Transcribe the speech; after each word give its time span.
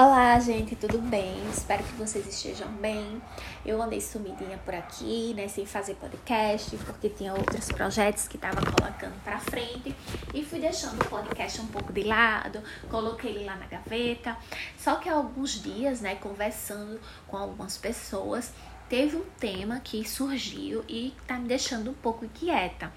Olá, 0.00 0.38
gente, 0.38 0.76
tudo 0.76 0.98
bem? 0.98 1.42
Espero 1.50 1.82
que 1.82 1.92
vocês 1.94 2.24
estejam 2.24 2.68
bem. 2.74 3.20
Eu 3.66 3.82
andei 3.82 4.00
sumidinha 4.00 4.56
por 4.58 4.72
aqui, 4.72 5.34
né, 5.34 5.48
sem 5.48 5.66
fazer 5.66 5.96
podcast, 5.96 6.76
porque 6.86 7.08
tinha 7.08 7.34
outros 7.34 7.66
projetos 7.66 8.28
que 8.28 8.36
estava 8.36 8.60
colocando 8.64 9.20
para 9.24 9.40
frente 9.40 9.92
e 10.32 10.44
fui 10.44 10.60
deixando 10.60 11.02
o 11.02 11.08
podcast 11.08 11.60
um 11.60 11.66
pouco 11.66 11.92
de 11.92 12.04
lado, 12.04 12.62
coloquei 12.88 13.32
ele 13.32 13.44
lá 13.44 13.56
na 13.56 13.66
gaveta. 13.66 14.36
Só 14.78 14.94
que 14.94 15.08
há 15.08 15.14
alguns 15.14 15.60
dias, 15.60 16.00
né, 16.00 16.14
conversando 16.14 17.00
com 17.26 17.36
algumas 17.36 17.76
pessoas, 17.76 18.52
teve 18.88 19.16
um 19.16 19.24
tema 19.40 19.80
que 19.80 20.08
surgiu 20.08 20.84
e 20.88 21.12
tá 21.26 21.40
me 21.40 21.48
deixando 21.48 21.90
um 21.90 21.94
pouco 21.94 22.24
inquieta 22.24 22.92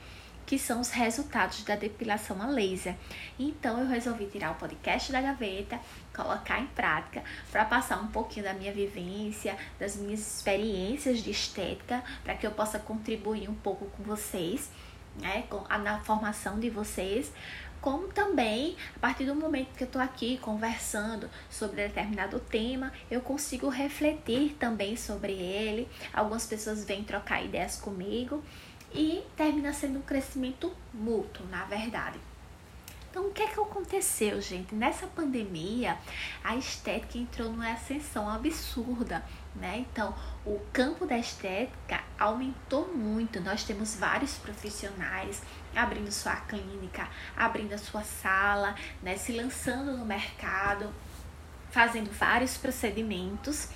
que 0.51 0.59
são 0.59 0.81
os 0.81 0.89
resultados 0.89 1.63
da 1.63 1.77
depilação 1.77 2.41
a 2.41 2.45
laser. 2.45 2.93
Então 3.39 3.79
eu 3.79 3.87
resolvi 3.87 4.25
tirar 4.25 4.51
o 4.51 4.55
podcast 4.55 5.09
da 5.09 5.21
gaveta, 5.21 5.79
colocar 6.13 6.59
em 6.59 6.67
prática 6.67 7.23
para 7.49 7.63
passar 7.63 8.01
um 8.01 8.07
pouquinho 8.07 8.43
da 8.43 8.53
minha 8.53 8.73
vivência, 8.73 9.55
das 9.79 9.95
minhas 9.95 10.19
experiências 10.19 11.19
de 11.19 11.31
estética, 11.31 12.03
para 12.21 12.35
que 12.35 12.45
eu 12.45 12.51
possa 12.51 12.77
contribuir 12.79 13.49
um 13.49 13.55
pouco 13.55 13.85
com 13.91 14.03
vocês, 14.03 14.69
né, 15.21 15.45
com 15.49 15.63
a, 15.69 15.77
na 15.77 16.01
formação 16.01 16.59
de 16.59 16.69
vocês, 16.69 17.31
como 17.79 18.09
também, 18.09 18.75
a 18.93 18.99
partir 18.99 19.23
do 19.23 19.33
momento 19.33 19.73
que 19.73 19.83
eu 19.83 19.87
estou 19.87 20.01
aqui 20.01 20.37
conversando 20.37 21.29
sobre 21.49 21.87
determinado 21.87 22.41
tema, 22.41 22.91
eu 23.09 23.21
consigo 23.21 23.69
refletir 23.69 24.57
também 24.59 24.97
sobre 24.97 25.31
ele. 25.31 25.87
Algumas 26.13 26.45
pessoas 26.45 26.83
vêm 26.83 27.05
trocar 27.05 27.41
ideias 27.41 27.77
comigo 27.77 28.43
e 28.93 29.23
termina 29.35 29.73
sendo 29.73 29.99
um 29.99 30.01
crescimento 30.01 30.71
mútuo, 30.93 31.45
na 31.47 31.65
verdade. 31.65 32.19
Então, 33.11 33.27
o 33.27 33.31
que 33.31 33.43
é 33.43 33.47
que 33.47 33.59
aconteceu, 33.59 34.39
gente? 34.39 34.73
Nessa 34.73 35.05
pandemia, 35.05 35.97
a 36.41 36.55
estética 36.55 37.17
entrou 37.17 37.49
numa 37.49 37.73
ascensão 37.73 38.29
absurda, 38.29 39.21
né? 39.53 39.79
Então, 39.79 40.15
o 40.45 40.61
campo 40.71 41.05
da 41.05 41.17
estética 41.17 42.01
aumentou 42.17 42.87
muito. 42.87 43.41
Nós 43.41 43.65
temos 43.65 43.95
vários 43.95 44.35
profissionais 44.35 45.41
abrindo 45.75 46.09
sua 46.09 46.37
clínica, 46.37 47.09
abrindo 47.35 47.73
a 47.73 47.77
sua 47.77 48.01
sala, 48.01 48.75
né? 49.03 49.17
Se 49.17 49.33
lançando 49.33 49.97
no 49.97 50.05
mercado, 50.05 50.89
fazendo 51.69 52.09
vários 52.13 52.55
procedimentos 52.57 53.67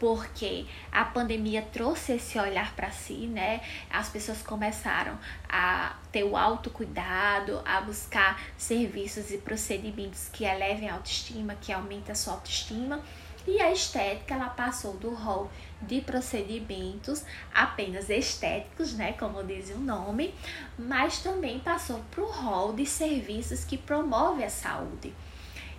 porque 0.00 0.66
a 0.90 1.04
pandemia 1.04 1.60
trouxe 1.60 2.12
esse 2.12 2.38
olhar 2.38 2.74
para 2.74 2.90
si, 2.90 3.26
né? 3.26 3.60
As 3.90 4.08
pessoas 4.08 4.42
começaram 4.42 5.16
a 5.46 5.94
ter 6.10 6.24
o 6.24 6.36
autocuidado, 6.36 7.60
a 7.66 7.82
buscar 7.82 8.40
serviços 8.56 9.30
e 9.30 9.36
procedimentos 9.36 10.28
que 10.32 10.44
elevem 10.44 10.88
a 10.88 10.94
autoestima, 10.94 11.54
que 11.54 11.70
aumentem 11.70 12.10
a 12.10 12.14
sua 12.14 12.32
autoestima. 12.32 13.00
E 13.46 13.60
a 13.60 13.70
estética, 13.70 14.34
ela 14.34 14.48
passou 14.48 14.94
do 14.94 15.14
rol 15.14 15.50
de 15.82 16.00
procedimentos 16.00 17.24
apenas 17.54 18.08
estéticos, 18.10 18.92
né, 18.94 19.12
como 19.14 19.42
diz 19.42 19.70
o 19.70 19.78
nome, 19.78 20.34
mas 20.78 21.20
também 21.20 21.58
passou 21.58 22.00
para 22.10 22.22
o 22.22 22.30
rol 22.30 22.72
de 22.74 22.86
serviços 22.86 23.64
que 23.64 23.78
promovem 23.78 24.44
a 24.44 24.50
saúde. 24.50 25.12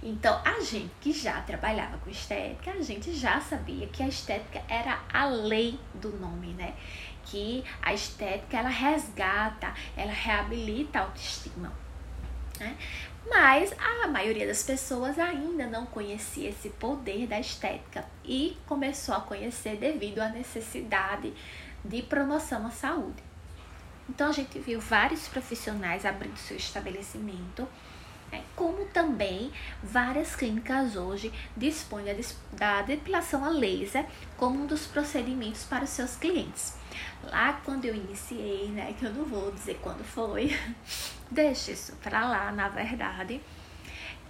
Então, 0.04 0.42
a 0.44 0.60
gente 0.62 0.92
que 1.00 1.14
já 1.14 1.42
trabalhava 1.42 1.98
com 2.00 2.10
estética, 2.10 2.72
a 2.72 2.82
gente 2.82 3.14
já 3.14 3.40
sabia 3.40 3.86
que 3.88 4.02
a 4.02 4.08
estética 4.08 4.62
era 4.68 5.00
a 5.14 5.26
lei 5.26 5.80
do 5.94 6.10
nome, 6.18 6.54
né? 6.54 6.74
Que 7.26 7.64
a 7.82 7.94
estética 7.94 8.58
ela 8.58 8.70
resgata, 8.70 9.74
ela 9.96 10.12
reabilita 10.12 11.00
a 11.00 11.02
autoestima. 11.04 11.72
Né? 12.60 12.76
Mas 13.30 13.74
a 13.78 14.08
maioria 14.08 14.48
das 14.48 14.64
pessoas 14.64 15.20
ainda 15.20 15.68
não 15.68 15.86
conhecia 15.86 16.50
esse 16.50 16.70
poder 16.72 17.28
da 17.28 17.40
estética 17.40 18.04
e 18.26 18.58
começou 18.68 19.14
a 19.14 19.22
conhecer 19.22 19.78
devido 19.78 20.20
à 20.20 20.30
necessidade 20.30 21.32
de 21.86 22.02
promoção 22.02 22.66
à 22.66 22.72
saúde. 22.72 23.24
Então 24.10 24.30
a 24.30 24.32
gente 24.32 24.58
viu 24.60 24.80
vários 24.80 25.28
profissionais 25.28 26.06
abrindo 26.06 26.38
seu 26.38 26.58
estabelecimento? 26.58 27.68
Como 28.56 28.86
também 28.86 29.52
várias 29.84 30.36
clínicas 30.36 30.96
hoje 30.96 31.34
dispõem 31.56 32.06
da 32.54 32.82
depilação 32.82 33.44
a 33.44 33.50
laser 33.50 34.06
como 34.38 34.64
um 34.64 34.66
dos 34.66 34.86
procedimentos 34.88 35.64
para 35.64 35.84
os 35.84 35.90
seus 35.90 36.16
clientes. 36.16 36.76
Lá 37.24 37.54
quando 37.66 37.86
eu 37.86 37.96
iniciei, 37.96 38.68
né, 38.70 38.94
que 38.98 39.06
eu 39.06 39.14
não 39.14 39.26
vou 39.26 39.52
dizer 39.52 39.80
quando 39.82 40.04
foi, 40.04 40.58
deixa 41.30 41.72
isso 41.72 41.96
para 41.98 42.28
lá, 42.28 42.52
na 42.52 42.70
verdade, 42.70 43.42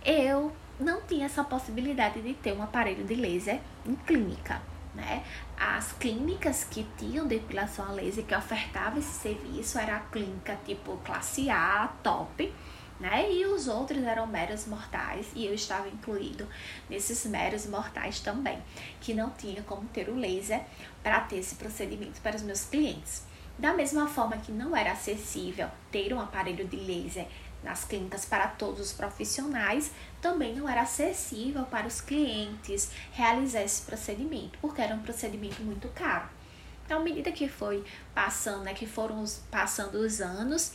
eu 0.03 0.51
não 0.79 1.01
tinha 1.01 1.25
essa 1.25 1.43
possibilidade 1.43 2.21
de 2.21 2.33
ter 2.33 2.53
um 2.53 2.63
aparelho 2.63 3.03
de 3.03 3.15
laser 3.15 3.59
em 3.85 3.95
clínica. 3.95 4.61
Né? 4.93 5.23
As 5.57 5.93
clínicas 5.93 6.65
que 6.65 6.85
tinham 6.97 7.25
depilação 7.25 7.85
a 7.85 7.91
laser, 7.91 8.25
que 8.25 8.35
ofertavam 8.35 8.99
esse 8.99 9.13
serviço, 9.13 9.79
era 9.79 9.97
a 9.97 9.99
clínica 9.99 10.57
tipo 10.65 10.97
classe 10.97 11.49
A, 11.49 11.89
top, 12.03 12.53
né? 13.01 13.29
E 13.31 13.45
os 13.45 13.67
outros 13.67 14.03
eram 14.03 14.27
meros 14.27 14.67
mortais 14.67 15.27
e 15.35 15.45
eu 15.45 15.53
estava 15.53 15.89
incluído 15.89 16.47
nesses 16.87 17.25
meros 17.25 17.65
mortais 17.65 18.19
também, 18.19 18.61
que 19.01 19.13
não 19.13 19.31
tinha 19.31 19.63
como 19.63 19.87
ter 19.89 20.07
o 20.07 20.15
laser 20.15 20.61
para 21.01 21.19
ter 21.21 21.37
esse 21.37 21.55
procedimento 21.55 22.21
para 22.21 22.35
os 22.35 22.43
meus 22.43 22.63
clientes. 22.63 23.23
Da 23.57 23.73
mesma 23.73 24.07
forma 24.07 24.37
que 24.37 24.51
não 24.51 24.77
era 24.77 24.91
acessível 24.91 25.67
ter 25.91 26.13
um 26.13 26.21
aparelho 26.21 26.67
de 26.67 26.77
laser 26.77 27.27
nas 27.63 27.83
clínicas 27.83 28.23
para 28.25 28.47
todos 28.47 28.79
os 28.79 28.93
profissionais, 28.93 29.91
também 30.21 30.55
não 30.55 30.69
era 30.69 30.81
acessível 30.81 31.63
para 31.65 31.87
os 31.87 32.01
clientes 32.01 32.91
realizar 33.11 33.61
esse 33.61 33.81
procedimento, 33.81 34.57
porque 34.59 34.81
era 34.81 34.95
um 34.95 35.01
procedimento 35.01 35.61
muito 35.61 35.87
caro. 35.89 36.27
Então, 36.85 36.99
à 36.99 37.03
medida 37.03 37.31
que 37.31 37.47
foi 37.47 37.83
passando, 38.13 38.63
né, 38.63 38.73
que 38.73 38.85
foram 38.85 39.23
passando 39.49 39.95
os 39.95 40.19
anos, 40.19 40.73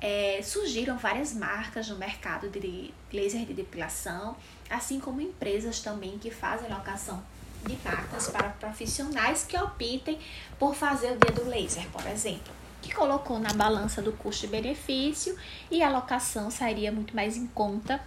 é, 0.00 0.40
surgiram 0.42 0.96
várias 0.98 1.32
marcas 1.32 1.88
no 1.88 1.96
mercado 1.96 2.48
de 2.48 2.92
laser 3.12 3.44
de 3.44 3.54
depilação, 3.54 4.36
assim 4.68 5.00
como 5.00 5.20
empresas 5.20 5.80
também 5.80 6.18
que 6.18 6.30
fazem 6.30 6.68
locação 6.68 7.22
de 7.66 7.76
marcas 7.82 8.28
para 8.28 8.50
profissionais 8.50 9.44
que 9.44 9.56
optem 9.56 10.18
por 10.58 10.74
fazer 10.74 11.12
o 11.12 11.18
dia 11.18 11.34
do 11.34 11.48
laser, 11.48 11.88
por 11.90 12.06
exemplo, 12.06 12.52
que 12.82 12.94
colocou 12.94 13.38
na 13.38 13.52
balança 13.54 14.02
do 14.02 14.12
custo-benefício 14.12 15.36
e 15.70 15.82
a 15.82 15.90
locação 15.90 16.50
sairia 16.50 16.92
muito 16.92 17.16
mais 17.16 17.36
em 17.36 17.46
conta, 17.46 18.00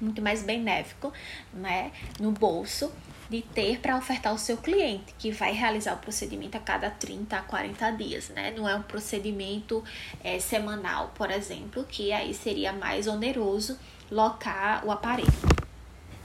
muito 0.00 0.22
mais 0.22 0.42
benéfico, 0.42 1.12
né, 1.52 1.92
no 2.20 2.32
bolso 2.32 2.92
de 3.28 3.42
ter 3.42 3.78
para 3.78 3.96
ofertar 3.96 4.32
ao 4.32 4.38
seu 4.38 4.56
cliente, 4.56 5.14
que 5.18 5.30
vai 5.30 5.52
realizar 5.52 5.94
o 5.94 5.98
procedimento 5.98 6.56
a 6.56 6.60
cada 6.60 6.90
30 6.90 7.36
a 7.36 7.42
40 7.42 7.90
dias, 7.90 8.28
né? 8.30 8.50
Não 8.56 8.66
é 8.66 8.74
um 8.74 8.82
procedimento 8.82 9.84
é, 10.24 10.38
semanal, 10.40 11.12
por 11.14 11.30
exemplo, 11.30 11.84
que 11.84 12.10
aí 12.10 12.32
seria 12.32 12.72
mais 12.72 13.06
oneroso 13.06 13.78
locar 14.10 14.84
o 14.86 14.90
aparelho. 14.90 15.28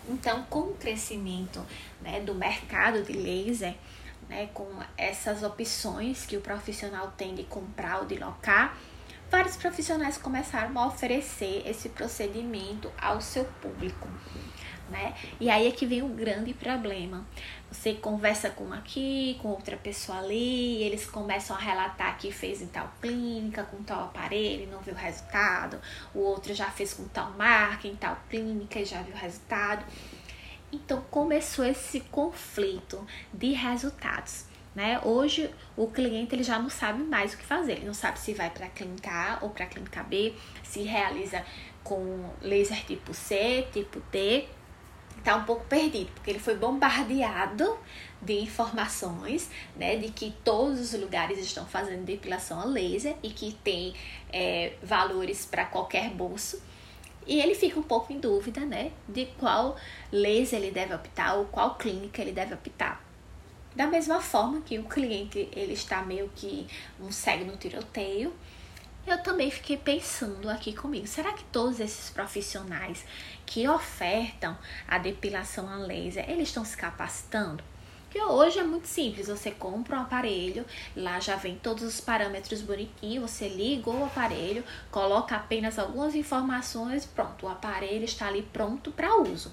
Então, 0.07 0.43
com 0.49 0.59
o 0.59 0.75
crescimento 0.75 1.65
né, 2.01 2.21
do 2.21 2.33
mercado 2.33 3.03
de 3.03 3.13
laser, 3.13 3.75
né, 4.29 4.49
com 4.53 4.67
essas 4.97 5.43
opções 5.43 6.25
que 6.25 6.37
o 6.37 6.41
profissional 6.41 7.13
tem 7.17 7.35
de 7.35 7.43
comprar 7.43 7.99
ou 7.99 8.05
de 8.05 8.15
locar, 8.15 8.77
vários 9.33 9.57
profissionais 9.57 10.15
começaram 10.15 10.77
a 10.77 10.85
oferecer 10.85 11.63
esse 11.65 11.89
procedimento 11.89 12.91
ao 13.01 13.19
seu 13.19 13.43
público 13.63 14.07
né? 14.89 15.15
E 15.39 15.49
aí 15.49 15.67
é 15.67 15.71
que 15.71 15.87
vem 15.87 16.03
o 16.03 16.09
grande 16.09 16.53
problema. 16.53 17.25
Você 17.71 17.95
conversa 17.95 18.51
com 18.51 18.71
aqui, 18.71 19.39
com 19.41 19.47
outra 19.47 19.75
pessoa 19.75 20.19
ali, 20.19 20.83
eles 20.83 21.07
começam 21.07 21.55
a 21.55 21.59
relatar 21.59 22.15
que 22.19 22.31
fez 22.31 22.61
em 22.61 22.67
tal 22.67 22.93
clínica, 23.01 23.63
com 23.63 23.81
tal 23.81 24.03
aparelho 24.03 24.63
e 24.63 24.67
não 24.67 24.81
viu 24.81 24.93
resultado. 24.93 25.81
O 26.13 26.19
outro 26.19 26.53
já 26.53 26.69
fez 26.69 26.93
com 26.93 27.07
tal 27.07 27.31
marca, 27.31 27.87
em 27.87 27.95
tal 27.95 28.15
clínica 28.29 28.79
e 28.79 28.85
já 28.85 29.01
viu 29.01 29.15
resultado. 29.15 29.83
Então 30.71 31.01
começou 31.09 31.65
esse 31.65 32.01
conflito 32.01 33.03
de 33.33 33.53
resultados. 33.53 34.52
Né? 34.75 34.99
Hoje 35.03 35.49
o 35.77 35.87
cliente 35.87 36.33
ele 36.33 36.43
já 36.43 36.57
não 36.57 36.69
sabe 36.69 37.03
mais 37.03 37.33
o 37.33 37.37
que 37.37 37.45
fazer, 37.45 37.73
ele 37.73 37.85
não 37.85 37.93
sabe 37.93 38.17
se 38.19 38.33
vai 38.33 38.49
para 38.49 38.65
a 38.65 38.69
clínica 38.69 39.11
A 39.11 39.37
ou 39.41 39.51
para 39.51 39.65
a 39.65 39.67
clínica 39.67 40.01
B, 40.01 40.33
se 40.63 40.81
realiza 40.81 41.45
com 41.83 42.29
laser 42.41 42.83
tipo 42.85 43.13
C, 43.13 43.67
tipo 43.71 44.01
D 44.11 44.47
tá 45.23 45.37
um 45.37 45.43
pouco 45.43 45.65
perdido, 45.65 46.11
porque 46.13 46.29
ele 46.29 46.39
foi 46.39 46.55
bombardeado 46.55 47.77
de 48.21 48.33
informações, 48.33 49.49
né, 49.75 49.95
de 49.95 50.09
que 50.11 50.33
todos 50.43 50.79
os 50.79 50.99
lugares 50.99 51.39
estão 51.39 51.65
fazendo 51.65 52.03
depilação 52.03 52.59
a 52.59 52.65
laser 52.65 53.15
e 53.23 53.29
que 53.29 53.53
tem 53.63 53.93
é, 54.31 54.73
valores 54.83 55.45
para 55.45 55.65
qualquer 55.65 56.09
bolso. 56.09 56.61
E 57.25 57.39
ele 57.39 57.55
fica 57.55 57.79
um 57.79 57.83
pouco 57.83 58.11
em 58.11 58.19
dúvida, 58.19 58.61
né, 58.61 58.91
de 59.07 59.25
qual 59.37 59.77
laser 60.11 60.59
ele 60.59 60.71
deve 60.71 60.93
optar 60.93 61.35
ou 61.35 61.45
qual 61.45 61.75
clínica 61.75 62.21
ele 62.21 62.33
deve 62.33 62.53
optar. 62.53 63.01
Da 63.75 63.87
mesma 63.87 64.21
forma 64.21 64.61
que 64.61 64.77
o 64.77 64.83
cliente 64.83 65.49
ele 65.51 65.73
está 65.73 66.03
meio 66.03 66.29
que 66.35 66.67
um 66.99 67.11
cego 67.11 67.45
no 67.45 67.57
tiroteio, 67.57 68.31
eu 69.05 69.21
também 69.21 69.49
fiquei 69.51 69.77
pensando 69.77 70.49
aqui 70.49 70.73
comigo, 70.73 71.07
será 71.07 71.33
que 71.33 71.43
todos 71.45 71.79
esses 71.79 72.09
profissionais 72.09 73.03
que 73.45 73.67
ofertam 73.67 74.57
a 74.87 74.97
depilação 74.97 75.67
a 75.67 75.75
laser, 75.75 76.29
eles 76.29 76.49
estão 76.49 76.63
se 76.63 76.77
capacitando? 76.77 77.63
Porque 78.03 78.21
hoje 78.21 78.59
é 78.59 78.63
muito 78.63 78.87
simples, 78.87 79.27
você 79.27 79.49
compra 79.49 79.97
um 79.97 80.01
aparelho, 80.01 80.65
lá 80.95 81.19
já 81.19 81.35
vem 81.35 81.55
todos 81.55 81.83
os 81.83 81.99
parâmetros 81.99 82.61
bonitinhos, 82.61 83.31
você 83.31 83.49
liga 83.49 83.89
o 83.89 84.05
aparelho, 84.05 84.63
coloca 84.91 85.35
apenas 85.35 85.79
algumas 85.79 86.13
informações, 86.13 87.07
pronto, 87.07 87.47
o 87.47 87.49
aparelho 87.49 88.05
está 88.05 88.27
ali 88.27 88.43
pronto 88.43 88.91
para 88.91 89.17
uso. 89.17 89.51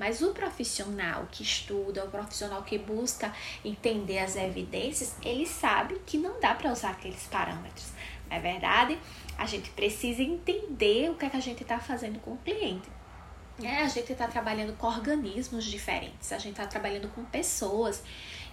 Mas 0.00 0.22
o 0.22 0.32
profissional 0.32 1.28
que 1.30 1.42
estuda, 1.42 2.02
o 2.06 2.10
profissional 2.10 2.62
que 2.62 2.78
busca 2.78 3.30
entender 3.62 4.18
as 4.18 4.34
evidências, 4.34 5.14
ele 5.22 5.46
sabe 5.46 6.00
que 6.06 6.16
não 6.16 6.40
dá 6.40 6.54
para 6.54 6.72
usar 6.72 6.92
aqueles 6.92 7.24
parâmetros. 7.24 7.92
Não 8.26 8.34
é 8.34 8.40
verdade? 8.40 8.98
A 9.36 9.44
gente 9.44 9.68
precisa 9.68 10.22
entender 10.22 11.10
o 11.10 11.16
que, 11.16 11.26
é 11.26 11.28
que 11.28 11.36
a 11.36 11.40
gente 11.40 11.62
está 11.62 11.78
fazendo 11.78 12.18
com 12.18 12.32
o 12.32 12.38
cliente. 12.38 12.88
É, 13.62 13.82
a 13.82 13.88
gente 13.88 14.10
está 14.10 14.26
trabalhando 14.26 14.74
com 14.78 14.86
organismos 14.86 15.66
diferentes, 15.66 16.32
a 16.32 16.38
gente 16.38 16.52
está 16.52 16.66
trabalhando 16.66 17.08
com 17.14 17.22
pessoas. 17.26 18.02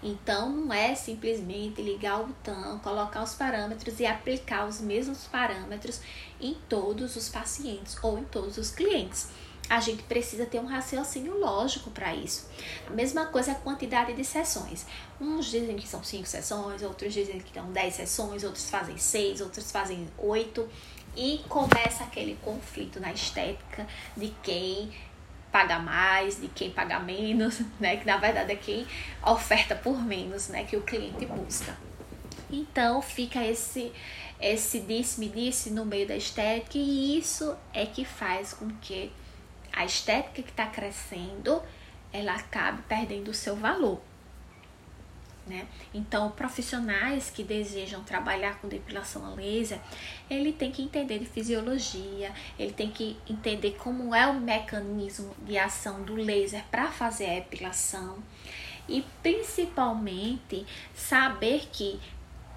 Então, 0.04 0.50
não 0.50 0.74
é 0.74 0.96
simplesmente 0.96 1.82
ligar 1.82 2.24
o 2.24 2.28
botão, 2.28 2.78
colocar 2.80 3.24
os 3.24 3.36
parâmetros 3.36 4.02
e 4.02 4.06
aplicar 4.06 4.68
os 4.68 4.82
mesmos 4.82 5.24
parâmetros 5.28 6.02
em 6.42 6.56
todos 6.68 7.16
os 7.16 7.30
pacientes 7.30 7.96
ou 8.04 8.20
em 8.20 8.26
todos 8.26 8.58
os 8.58 8.70
clientes. 8.70 9.30
A 9.70 9.80
gente 9.82 10.04
precisa 10.04 10.46
ter 10.46 10.60
um 10.60 10.66
raciocínio 10.66 11.38
lógico 11.38 11.92
para 11.92 12.14
isso. 12.16 12.50
A 12.88 12.92
mesma 12.92 13.26
coisa 13.26 13.52
a 13.52 13.56
quantidade 13.56 14.14
de 14.14 14.24
sessões. 14.24 14.86
Uns 15.20 15.48
dizem 15.48 15.76
que 15.76 15.88
são 15.88 16.04
cinco 16.04 16.26
sessões, 16.26 16.82
outros 16.82 17.14
dizem 17.14 17.40
que 17.40 17.54
são 17.54 17.72
dez 17.72 17.96
sessões, 17.96 18.44
outros 18.44 18.70
fazem 18.70 18.98
seis, 18.98 19.42
outros 19.42 19.70
fazem 19.72 20.08
oito 20.18 20.68
e 21.16 21.42
começa 21.50 22.04
aquele 22.04 22.38
conflito 22.44 23.00
na 23.00 23.12
estética 23.12 23.86
de 24.16 24.34
quem 24.42 24.92
paga 25.52 25.80
mais, 25.80 26.40
de 26.40 26.48
quem 26.48 26.72
paga 26.72 27.00
menos, 27.00 27.62
né? 27.80 27.98
Que 27.98 28.06
na 28.06 28.18
verdade 28.18 28.54
é 28.54 28.56
quem 28.56 28.88
oferta 29.26 29.76
por 29.76 30.02
menos, 30.02 30.48
né? 30.48 30.64
Que 30.64 30.78
o 30.78 30.82
cliente 30.82 31.26
busca. 31.26 31.76
Então 32.50 33.02
fica 33.02 33.46
esse 33.46 33.92
esse 34.40 34.80
disse-me 34.82 35.28
disse 35.30 35.72
no 35.72 35.84
meio 35.84 36.08
da 36.08 36.16
estética 36.16 36.78
e 36.78 37.18
isso 37.18 37.56
é 37.74 37.88
que 37.88 38.06
faz 38.06 38.54
com 38.54 38.70
que 38.80 39.12
a 39.78 39.86
estética 39.86 40.42
que 40.42 40.50
está 40.50 40.66
crescendo 40.68 41.62
ela 42.12 42.34
acabe 42.34 42.82
perdendo 42.84 43.30
o 43.30 43.34
seu 43.34 43.56
valor 43.56 44.02
né? 45.48 45.66
Então, 45.94 46.30
profissionais 46.32 47.30
que 47.30 47.44
desejam 47.44 48.04
trabalhar 48.04 48.60
com 48.60 48.68
depilação 48.68 49.26
a 49.26 49.30
laser, 49.30 49.80
ele 50.30 50.52
tem 50.52 50.72
que 50.72 50.82
entender 50.82 51.20
de 51.20 51.26
fisiologia, 51.26 52.34
ele 52.60 52.74
tem 52.74 52.92
que 52.92 53.18
entender 53.28 53.78
como 53.80 54.14
é 54.14 54.28
o 54.28 54.34
mecanismo 54.34 55.34
de 55.42 55.58
ação 55.58 56.04
do 56.04 56.16
laser 56.16 56.64
para 56.70 56.92
fazer 56.92 57.26
a 57.26 57.38
epilação 57.38 58.22
e 58.88 59.04
principalmente 59.24 60.66
saber 60.94 61.68
que 61.72 62.00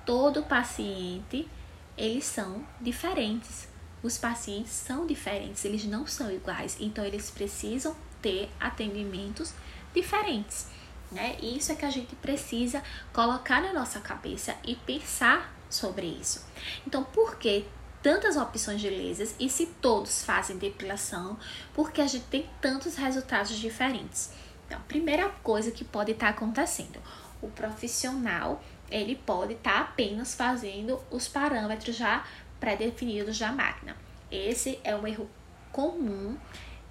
todo 0.05 0.43
paciente 0.43 1.49
eles 1.96 2.25
são 2.25 2.64
diferentes. 2.81 3.69
Os 4.02 4.17
pacientes 4.17 4.73
são 4.73 5.06
diferentes, 5.06 5.64
eles 5.64 5.85
não 5.85 6.06
são 6.06 6.31
iguais, 6.31 6.76
então 6.81 7.05
eles 7.05 7.31
precisam 7.31 7.94
ter 8.23 8.49
atendimentos 8.58 9.52
diferentes 9.94 10.67
né? 11.11 11.37
E 11.41 11.58
isso 11.58 11.73
é 11.73 11.75
que 11.75 11.85
a 11.85 11.91
gente 11.91 12.14
precisa 12.17 12.82
colocar 13.12 13.61
na 13.61 13.73
nossa 13.73 14.00
cabeça 14.00 14.55
e 14.64 14.76
pensar 14.76 15.52
sobre 15.69 16.06
isso. 16.06 16.44
Então, 16.87 17.02
por 17.05 17.37
que 17.37 17.67
tantas 18.02 18.37
opções 18.37 18.81
de 18.81 18.88
lasers 18.88 19.35
e 19.38 19.49
se 19.49 19.67
todos 19.67 20.25
fazem 20.25 20.56
depilação, 20.56 21.37
porque 21.75 22.00
a 22.00 22.06
gente 22.06 22.26
tem 22.26 22.49
tantos 22.61 22.97
resultados 22.97 23.56
diferentes? 23.56 24.32
Então, 24.67 24.81
primeira 24.82 25.29
coisa 25.43 25.70
que 25.70 25.85
pode 25.85 26.12
estar 26.12 26.26
tá 26.26 26.32
acontecendo, 26.32 27.00
o 27.43 27.49
profissional 27.49 28.62
ele 28.91 29.14
pode 29.14 29.55
estar 29.55 29.73
tá 29.73 29.81
apenas 29.81 30.35
fazendo 30.35 31.00
os 31.11 31.29
parâmetros 31.29 31.97
já 31.97 32.25
pré-definidos 32.61 33.39
da 33.39 33.51
máquina. 33.51 33.97
Esse 34.31 34.79
é 34.85 34.95
um 34.95 35.07
erro 35.07 35.29
comum 35.73 36.37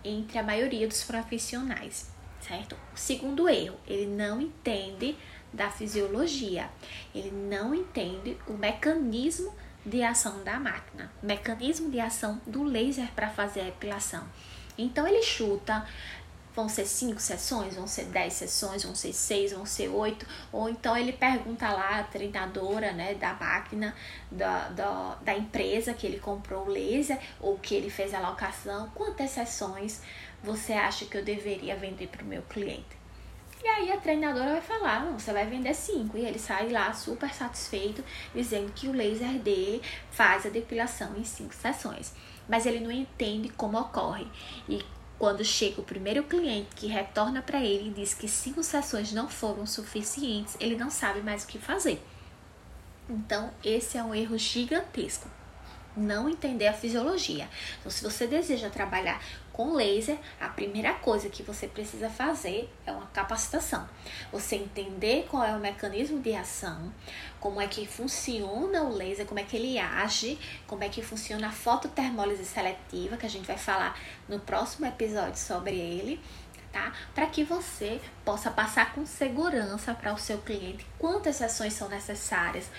entre 0.03 0.39
a 0.39 0.43
maioria 0.43 0.87
dos 0.87 1.03
profissionais 1.03 2.11
certo? 2.41 2.75
O 2.93 2.97
segundo 2.97 3.47
erro, 3.47 3.77
ele 3.87 4.07
não 4.07 4.41
entende 4.41 5.15
da 5.51 5.69
fisiologia, 5.69 6.69
ele 7.13 7.31
não 7.31 7.73
entende 7.73 8.37
o 8.47 8.53
mecanismo 8.53 9.53
de 9.85 10.03
ação 10.03 10.43
da 10.43 10.59
máquina, 10.59 11.11
mecanismo 11.21 11.89
de 11.89 11.99
ação 11.99 12.39
do 12.45 12.63
laser 12.63 13.11
para 13.15 13.29
fazer 13.29 13.61
a 13.61 13.67
epilação. 13.67 14.23
Então 14.77 15.07
ele 15.07 15.21
chuta, 15.21 15.85
vão 16.59 16.67
ser 16.67 16.85
cinco 16.85 17.21
sessões, 17.21 17.75
vão 17.75 17.87
ser 17.87 18.05
dez 18.05 18.33
sessões, 18.33 18.83
vão 18.83 18.93
ser 18.93 19.13
seis, 19.13 19.53
vão 19.53 19.65
ser 19.65 19.87
oito, 19.87 20.25
ou 20.51 20.69
então 20.69 20.95
ele 20.97 21.13
pergunta 21.13 21.71
lá 21.71 21.99
a 21.99 22.03
treinadora 22.03 22.91
né, 22.91 23.13
da 23.13 23.33
máquina, 23.33 23.95
da, 24.29 24.67
da, 24.69 25.15
da 25.21 25.33
empresa 25.33 25.93
que 25.93 26.05
ele 26.05 26.19
comprou 26.19 26.65
o 26.65 26.69
laser, 26.69 27.17
ou 27.39 27.57
que 27.57 27.73
ele 27.73 27.89
fez 27.89 28.13
a 28.13 28.19
locação, 28.19 28.89
quantas 28.93 29.31
sessões 29.31 30.01
você 30.43 30.73
acha 30.73 31.05
que 31.05 31.17
eu 31.17 31.23
deveria 31.23 31.75
vender 31.75 32.07
para 32.07 32.23
o 32.23 32.25
meu 32.25 32.41
cliente? 32.43 32.99
E 33.63 33.67
aí 33.67 33.91
a 33.91 33.97
treinadora 33.97 34.51
vai 34.51 34.61
falar, 34.61 35.05
não, 35.05 35.19
você 35.19 35.33
vai 35.33 35.45
vender 35.45 35.73
cinco. 35.73 36.17
E 36.17 36.25
ele 36.25 36.39
sai 36.39 36.69
lá 36.69 36.93
super 36.93 37.33
satisfeito, 37.33 38.01
dizendo 38.33 38.71
que 38.71 38.87
o 38.87 38.93
laser 38.93 39.33
dele 39.39 39.81
faz 40.11 40.45
a 40.45 40.49
depilação 40.49 41.17
em 41.17 41.25
cinco 41.25 41.53
sessões. 41.53 42.13
Mas 42.47 42.65
ele 42.65 42.79
não 42.79 42.89
entende 42.89 43.49
como 43.49 43.77
ocorre. 43.77 44.25
E 44.69 44.81
quando 45.19 45.43
chega 45.43 45.81
o 45.81 45.83
primeiro 45.83 46.23
cliente 46.23 46.69
que 46.75 46.87
retorna 46.87 47.41
para 47.41 47.59
ele 47.59 47.89
e 47.89 47.93
diz 47.93 48.13
que 48.13 48.27
cinco 48.27 48.63
sessões 48.63 49.11
não 49.11 49.27
foram 49.27 49.65
suficientes, 49.67 50.55
ele 50.59 50.75
não 50.77 50.89
sabe 50.89 51.21
mais 51.21 51.43
o 51.43 51.47
que 51.47 51.59
fazer. 51.59 52.01
Então, 53.09 53.51
esse 53.63 53.97
é 53.97 54.03
um 54.03 54.15
erro 54.15 54.37
gigantesco 54.37 55.29
não 55.97 56.29
entender 56.29 56.67
a 56.67 56.73
fisiologia. 56.73 57.49
Então, 57.79 57.91
se 57.91 58.03
você 58.03 58.25
deseja 58.25 58.69
trabalhar 58.69 59.21
com 59.59 59.73
laser, 59.73 60.17
a 60.39 60.47
primeira 60.47 60.93
coisa 60.93 61.27
que 61.27 61.43
você 61.43 61.67
precisa 61.67 62.09
fazer 62.09 62.73
é 62.85 62.93
uma 62.93 63.07
capacitação. 63.07 63.85
Você 64.31 64.55
entender 64.55 65.27
qual 65.29 65.43
é 65.43 65.53
o 65.53 65.59
mecanismo 65.59 66.21
de 66.21 66.33
ação, 66.33 66.93
como 67.41 67.59
é 67.59 67.67
que 67.67 67.85
funciona 67.85 68.83
o 68.83 68.95
laser, 68.95 69.25
como 69.25 69.37
é 69.37 69.43
que 69.43 69.57
ele 69.57 69.77
age, 69.77 70.39
como 70.65 70.81
é 70.85 70.87
que 70.87 71.01
funciona 71.01 71.49
a 71.49 71.51
fototermólise 71.51 72.45
seletiva, 72.45 73.17
que 73.17 73.25
a 73.25 73.29
gente 73.29 73.47
vai 73.47 73.57
falar 73.57 73.99
no 74.29 74.39
próximo 74.39 74.85
episódio 74.85 75.37
sobre 75.37 75.75
ele. 75.75 76.21
Tá? 76.71 76.93
Para 77.13 77.25
que 77.25 77.43
você 77.43 77.99
possa 78.23 78.49
passar 78.49 78.93
com 78.93 79.05
segurança 79.05 79.93
para 79.93 80.13
o 80.13 80.17
seu 80.17 80.37
cliente 80.37 80.85
quantas 80.97 81.35
sessões 81.35 81.73
são 81.73 81.89
necessárias, 81.89 82.71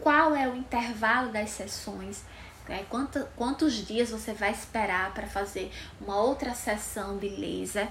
qual 0.00 0.34
é 0.34 0.48
o 0.48 0.56
intervalo 0.56 1.30
das 1.30 1.50
sessões, 1.50 2.24
né? 2.68 2.84
Quanto, 2.88 3.26
quantos 3.36 3.74
dias 3.86 4.10
você 4.10 4.32
vai 4.32 4.50
esperar 4.50 5.12
para 5.12 5.26
fazer 5.26 5.70
uma 6.00 6.16
outra 6.16 6.54
sessão 6.54 7.18
de 7.18 7.28
laser? 7.28 7.88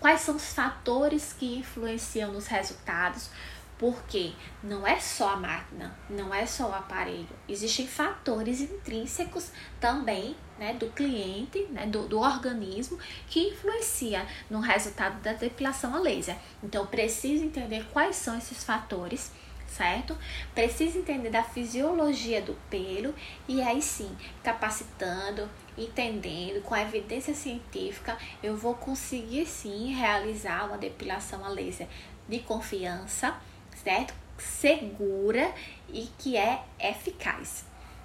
Quais 0.00 0.20
são 0.20 0.36
os 0.36 0.52
fatores 0.52 1.32
que 1.32 1.58
influenciam 1.58 2.32
nos 2.32 2.46
resultados? 2.46 3.30
Porque 3.78 4.32
não 4.62 4.86
é 4.86 5.00
só 5.00 5.30
a 5.30 5.36
máquina, 5.36 5.96
não 6.08 6.32
é 6.32 6.46
só 6.46 6.70
o 6.70 6.74
aparelho, 6.74 7.28
existem 7.48 7.86
fatores 7.86 8.60
intrínsecos 8.60 9.50
também 9.80 10.36
né, 10.58 10.74
do 10.74 10.86
cliente, 10.90 11.66
né, 11.70 11.86
do, 11.86 12.06
do 12.06 12.20
organismo, 12.20 12.96
que 13.28 13.48
influencia 13.48 14.24
no 14.48 14.60
resultado 14.60 15.20
da 15.20 15.32
depilação 15.32 15.96
a 15.96 15.98
laser. 15.98 16.36
Então, 16.62 16.86
preciso 16.86 17.44
entender 17.44 17.84
quais 17.92 18.14
são 18.14 18.38
esses 18.38 18.62
fatores 18.62 19.32
certo? 19.76 20.16
Precisa 20.54 20.98
entender 20.98 21.30
da 21.30 21.42
fisiologia 21.42 22.42
do 22.42 22.54
pelo 22.68 23.14
e 23.48 23.62
aí 23.62 23.80
sim, 23.80 24.14
capacitando, 24.42 25.48
entendendo 25.76 26.62
com 26.62 26.74
a 26.74 26.82
evidência 26.82 27.34
científica, 27.34 28.16
eu 28.42 28.56
vou 28.56 28.74
conseguir 28.74 29.46
sim 29.46 29.94
realizar 29.94 30.66
uma 30.66 30.78
depilação 30.78 31.44
a 31.44 31.48
laser 31.48 31.88
de 32.28 32.40
confiança, 32.40 33.34
certo? 33.82 34.14
Segura 34.38 35.52
e 35.88 36.08
que 36.18 36.36
é 36.36 36.62
eficaz. 36.78 37.64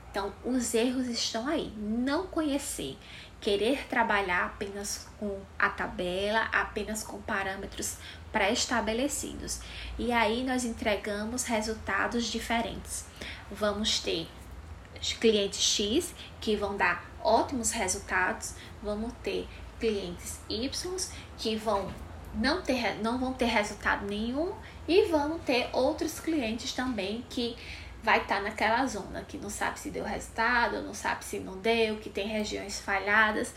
Então, 0.09 0.33
os 0.43 0.73
erros 0.73 1.07
estão 1.07 1.47
aí. 1.47 1.71
Não 1.77 2.25
conhecer, 2.27 2.97
querer 3.39 3.87
trabalhar 3.87 4.45
apenas 4.45 5.07
com 5.19 5.39
a 5.57 5.69
tabela, 5.69 6.41
apenas 6.51 7.03
com 7.03 7.21
parâmetros 7.21 7.97
pré-estabelecidos. 8.31 9.59
E 9.97 10.11
aí 10.11 10.43
nós 10.43 10.65
entregamos 10.65 11.43
resultados 11.45 12.25
diferentes. 12.25 13.05
Vamos 13.51 13.99
ter 13.99 14.27
clientes 15.19 15.61
X 15.61 16.13
que 16.41 16.55
vão 16.55 16.75
dar 16.75 17.05
ótimos 17.23 17.71
resultados, 17.71 18.53
vamos 18.81 19.13
ter 19.23 19.47
clientes 19.79 20.39
Y 20.49 20.69
que 21.37 21.55
vão 21.55 21.93
não 22.33 22.61
ter 22.61 23.01
não 23.01 23.17
vão 23.17 23.33
ter 23.33 23.45
resultado 23.45 24.05
nenhum 24.05 24.53
e 24.87 25.05
vamos 25.05 25.41
ter 25.43 25.69
outros 25.73 26.19
clientes 26.19 26.73
também 26.73 27.23
que 27.29 27.55
vai 28.03 28.21
estar 28.21 28.37
tá 28.37 28.41
naquela 28.41 28.85
zona 28.85 29.23
que 29.23 29.37
não 29.37 29.49
sabe 29.49 29.79
se 29.79 29.89
deu 29.89 30.03
resultado, 30.03 30.81
não 30.81 30.93
sabe 30.93 31.25
se 31.25 31.39
não 31.39 31.57
deu, 31.57 31.97
que 31.97 32.09
tem 32.09 32.27
regiões 32.27 32.79
falhadas. 32.79 33.53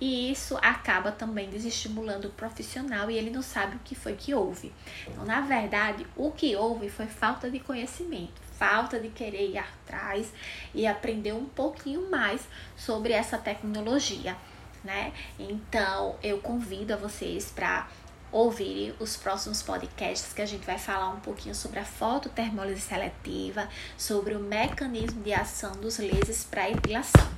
E 0.00 0.32
isso 0.32 0.58
acaba 0.60 1.12
também 1.12 1.48
desestimulando 1.48 2.28
o 2.28 2.32
profissional 2.32 3.10
e 3.10 3.16
ele 3.16 3.30
não 3.30 3.42
sabe 3.42 3.76
o 3.76 3.80
que 3.80 3.94
foi 3.94 4.14
que 4.14 4.34
houve. 4.34 4.72
Então, 5.06 5.24
na 5.24 5.40
verdade, 5.40 6.06
o 6.16 6.32
que 6.32 6.56
houve 6.56 6.90
foi 6.90 7.06
falta 7.06 7.48
de 7.50 7.60
conhecimento, 7.60 8.42
falta 8.58 8.98
de 8.98 9.08
querer 9.08 9.50
ir 9.50 9.58
atrás 9.58 10.32
e 10.74 10.86
aprender 10.86 11.32
um 11.32 11.44
pouquinho 11.44 12.10
mais 12.10 12.46
sobre 12.76 13.12
essa 13.12 13.38
tecnologia, 13.38 14.36
né? 14.82 15.12
Então, 15.38 16.16
eu 16.22 16.38
convido 16.38 16.92
a 16.92 16.96
vocês 16.96 17.50
para 17.50 17.88
ouvirem 18.34 18.92
os 18.98 19.16
próximos 19.16 19.62
podcasts 19.62 20.32
que 20.32 20.42
a 20.42 20.46
gente 20.46 20.66
vai 20.66 20.76
falar 20.76 21.10
um 21.10 21.20
pouquinho 21.20 21.54
sobre 21.54 21.78
a 21.78 21.84
fototermólise 21.84 22.80
seletiva, 22.80 23.68
sobre 23.96 24.34
o 24.34 24.40
mecanismo 24.40 25.22
de 25.22 25.32
ação 25.32 25.72
dos 25.72 25.98
lasers 25.98 26.44
para 26.44 26.68
epilação. 26.68 27.28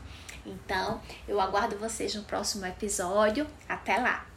Então, 0.47 1.01
eu 1.29 1.39
aguardo 1.39 1.77
vocês 1.77 2.15
no 2.15 2.23
próximo 2.23 2.65
episódio. 2.65 3.47
Até 3.69 3.99
lá! 3.99 4.36